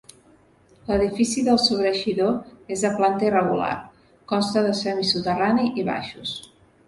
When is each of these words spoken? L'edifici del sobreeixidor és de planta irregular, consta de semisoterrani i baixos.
L'edifici 0.85 1.41
del 1.49 1.59
sobreeixidor 1.65 2.73
és 2.77 2.85
de 2.87 2.91
planta 2.97 3.27
irregular, 3.29 3.69
consta 4.33 4.67
de 4.69 4.75
semisoterrani 4.81 5.69
i 5.83 5.85
baixos. 5.91 6.35